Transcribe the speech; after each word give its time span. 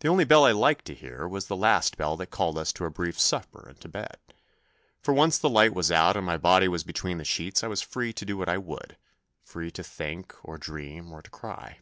The 0.00 0.08
only 0.08 0.24
bell 0.24 0.44
I 0.46 0.50
liked 0.50 0.84
to 0.86 0.96
hear 0.96 1.28
was 1.28 1.46
the 1.46 1.54
last 1.54 1.96
bell 1.96 2.16
that 2.16 2.26
called 2.32 2.58
us 2.58 2.72
to 2.72 2.82
our 2.82 2.90
brief 2.90 3.20
supper 3.20 3.68
and 3.68 3.80
to 3.80 3.88
bed, 3.88 4.16
for 5.00 5.14
once 5.14 5.38
the 5.38 5.48
light 5.48 5.72
was 5.74 5.92
out 5.92 6.16
and 6.16 6.26
my 6.26 6.36
body 6.36 6.66
was 6.66 6.82
between 6.82 7.18
the 7.18 7.24
sheets 7.24 7.62
I 7.62 7.68
was 7.68 7.80
free 7.80 8.12
to 8.14 8.24
do 8.26 8.36
what 8.36 8.48
I 8.48 8.58
would, 8.58 8.96
free 9.44 9.70
to 9.70 9.84
think 9.84 10.34
or 10.42 10.58
to 10.58 10.64
dream 10.64 11.12
or 11.12 11.22
to 11.22 11.30
cry. 11.30 11.78